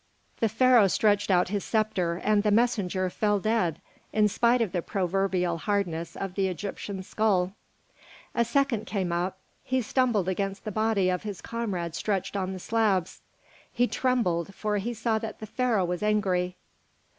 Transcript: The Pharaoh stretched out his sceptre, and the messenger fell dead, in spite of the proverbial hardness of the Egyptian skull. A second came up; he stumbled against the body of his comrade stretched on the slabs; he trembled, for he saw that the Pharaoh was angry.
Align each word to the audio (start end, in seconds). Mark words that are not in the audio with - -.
The 0.39 0.49
Pharaoh 0.49 0.87
stretched 0.87 1.29
out 1.29 1.49
his 1.49 1.63
sceptre, 1.63 2.19
and 2.23 2.41
the 2.41 2.49
messenger 2.49 3.07
fell 3.11 3.39
dead, 3.39 3.79
in 4.11 4.27
spite 4.29 4.59
of 4.59 4.71
the 4.71 4.81
proverbial 4.81 5.59
hardness 5.59 6.17
of 6.17 6.33
the 6.33 6.47
Egyptian 6.47 7.03
skull. 7.03 7.53
A 8.33 8.43
second 8.43 8.87
came 8.87 9.11
up; 9.11 9.37
he 9.63 9.79
stumbled 9.79 10.27
against 10.27 10.63
the 10.65 10.71
body 10.71 11.11
of 11.11 11.21
his 11.21 11.39
comrade 11.39 11.93
stretched 11.93 12.35
on 12.35 12.51
the 12.51 12.57
slabs; 12.57 13.21
he 13.71 13.85
trembled, 13.85 14.55
for 14.55 14.77
he 14.79 14.95
saw 14.95 15.19
that 15.19 15.37
the 15.39 15.45
Pharaoh 15.45 15.85
was 15.85 16.01
angry. 16.01 16.55